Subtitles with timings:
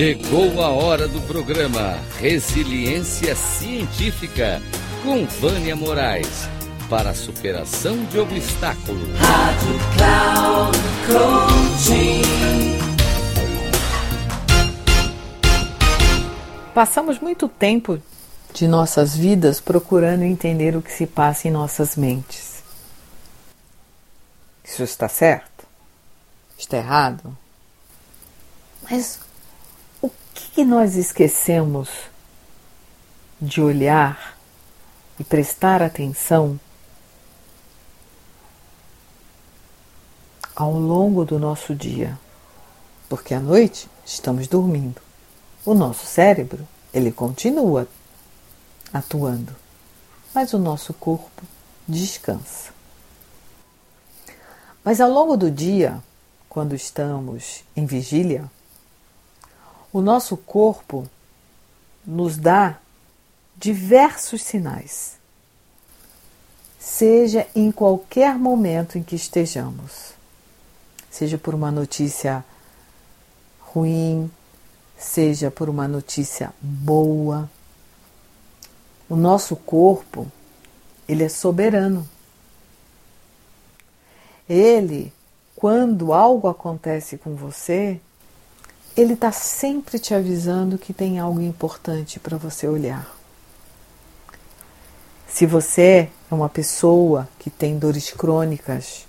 [0.00, 4.62] Chegou a hora do programa Resiliência Científica
[5.02, 6.48] com Vânia Moraes
[6.88, 9.10] para a superação de obstáculos.
[9.18, 12.22] Rádio Cloud Coaching.
[16.72, 18.02] Passamos muito tempo
[18.54, 22.62] de nossas vidas procurando entender o que se passa em nossas mentes.
[24.64, 25.66] Isso está certo?
[26.58, 27.36] Está errado?
[28.90, 29.28] Mas
[30.52, 31.88] que nós esquecemos
[33.40, 34.36] de olhar
[35.18, 36.58] e prestar atenção
[40.54, 42.18] ao longo do nosso dia?
[43.08, 45.00] Porque à noite estamos dormindo.
[45.64, 47.86] O nosso cérebro, ele continua
[48.92, 49.54] atuando,
[50.34, 51.42] mas o nosso corpo
[51.86, 52.72] descansa.
[54.82, 56.02] Mas ao longo do dia,
[56.48, 58.50] quando estamos em vigília,
[59.92, 61.08] o nosso corpo
[62.06, 62.78] nos dá
[63.56, 65.18] diversos sinais,
[66.78, 70.12] seja em qualquer momento em que estejamos,
[71.10, 72.44] seja por uma notícia
[73.60, 74.30] ruim,
[74.96, 77.50] seja por uma notícia boa.
[79.08, 80.30] O nosso corpo,
[81.08, 82.08] ele é soberano.
[84.48, 85.12] Ele,
[85.56, 88.00] quando algo acontece com você,
[88.96, 93.16] ele está sempre te avisando que tem algo importante para você olhar.
[95.28, 99.06] Se você é uma pessoa que tem dores crônicas,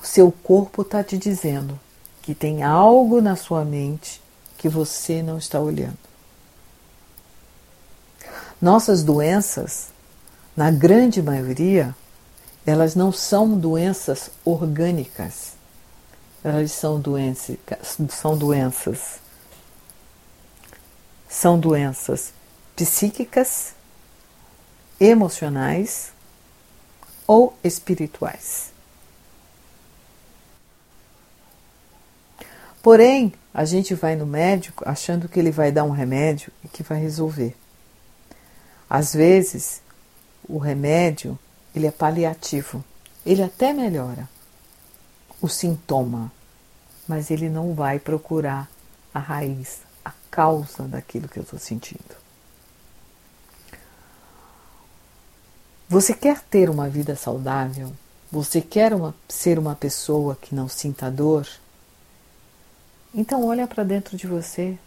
[0.00, 1.78] o seu corpo está te dizendo
[2.22, 4.20] que tem algo na sua mente
[4.58, 5.96] que você não está olhando.
[8.60, 9.88] Nossas doenças,
[10.54, 11.94] na grande maioria,
[12.66, 15.57] elas não são doenças orgânicas
[16.42, 17.56] elas são doenças,
[18.10, 19.18] são doenças,
[21.28, 22.32] são doenças
[22.76, 23.74] psíquicas,
[25.00, 26.12] emocionais
[27.26, 28.72] ou espirituais.
[32.82, 36.82] Porém, a gente vai no médico achando que ele vai dar um remédio e que
[36.82, 37.56] vai resolver.
[38.88, 39.82] Às vezes,
[40.48, 41.38] o remédio
[41.74, 42.82] ele é paliativo,
[43.26, 44.28] ele até melhora
[45.40, 46.32] o sintoma,
[47.08, 48.68] mas ele não vai procurar
[49.12, 52.28] a raiz, a causa daquilo que eu estou sentindo.
[55.88, 57.92] Você quer ter uma vida saudável?
[58.30, 61.48] Você quer uma, ser uma pessoa que não sinta dor?
[63.14, 64.78] Então olha para dentro de você.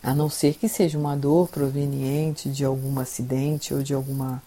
[0.00, 4.40] A não ser que seja uma dor proveniente de algum acidente ou de alguma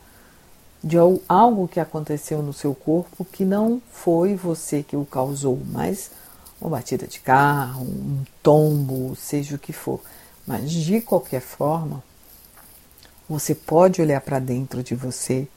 [0.84, 0.96] de
[1.28, 6.12] algo que aconteceu no seu corpo que não foi você que o causou, mas
[6.60, 10.02] uma batida de carro, um tombo, seja o que for.
[10.46, 12.04] Mas de qualquer forma,
[13.30, 15.48] você pode olhar para dentro de você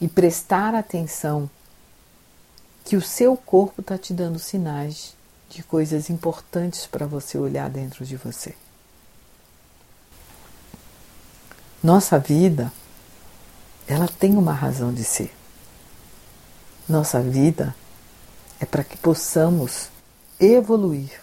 [0.00, 1.48] e prestar atenção
[2.84, 5.14] que o seu corpo está te dando sinais
[5.48, 8.54] de coisas importantes para você olhar dentro de você.
[11.82, 12.72] Nossa vida
[13.86, 15.32] ela tem uma razão de ser.
[16.88, 17.74] Nossa vida
[18.60, 19.88] é para que possamos
[20.40, 21.20] evoluir,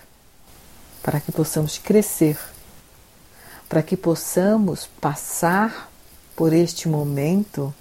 [1.02, 2.38] para que possamos crescer,
[3.70, 5.90] para que possamos passar
[6.36, 7.74] por este momento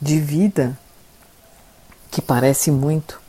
[0.00, 0.78] de vida
[2.10, 3.20] que parece muito,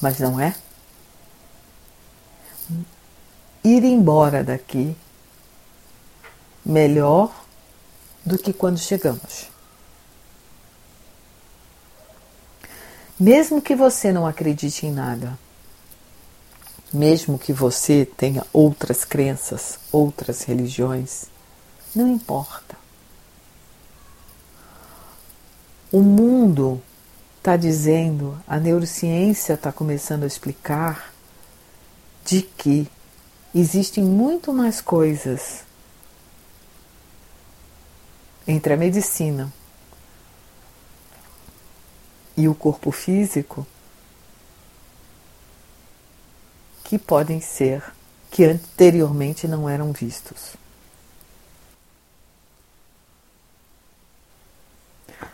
[0.00, 0.54] mas não é.
[3.62, 4.96] Ir embora daqui
[6.64, 7.32] melhor
[8.24, 9.53] do que quando chegamos.
[13.24, 15.38] Mesmo que você não acredite em nada,
[16.92, 21.24] mesmo que você tenha outras crenças, outras religiões,
[21.96, 22.76] não importa.
[25.90, 26.82] O mundo
[27.38, 31.10] está dizendo, a neurociência está começando a explicar
[32.26, 32.86] de que
[33.54, 35.64] existem muito mais coisas
[38.46, 39.50] entre a medicina
[42.36, 43.66] e o corpo físico
[46.82, 47.82] que podem ser
[48.30, 50.56] que anteriormente não eram vistos.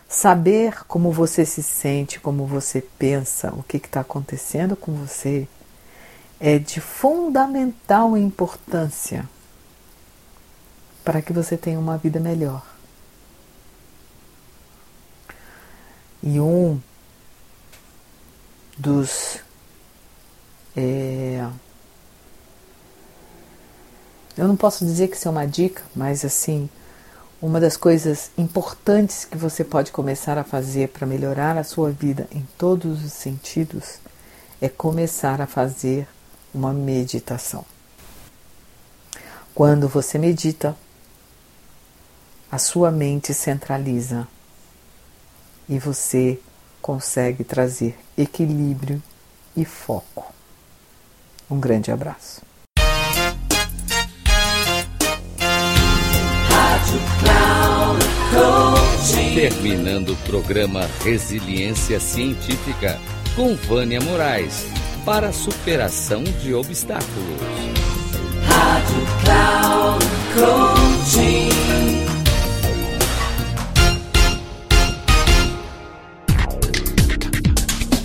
[0.07, 5.47] Saber como você se sente, como você pensa, o que está acontecendo com você,
[6.39, 9.27] é de fundamental importância
[11.03, 12.65] para que você tenha uma vida melhor.
[16.21, 16.79] E um
[18.77, 19.39] dos
[20.75, 21.45] é,
[24.37, 26.69] Eu não posso dizer que isso é uma dica, mas assim,
[27.41, 32.27] uma das coisas importantes que você pode começar a fazer para melhorar a sua vida
[32.31, 33.99] em todos os sentidos
[34.61, 36.07] é começar a fazer
[36.53, 37.65] uma meditação.
[39.53, 40.75] Quando você medita,
[42.49, 44.27] a sua mente centraliza
[45.67, 46.39] e você
[46.81, 49.01] consegue trazer equilíbrio
[49.55, 50.33] e foco.
[51.49, 52.41] Um grande abraço.
[59.33, 62.99] Terminando o programa Resiliência Científica
[63.35, 64.65] com Vânia Moraes
[65.05, 67.41] para a superação de obstáculos.
[68.45, 70.05] Rádio Cloud
[70.35, 71.80] Coaching.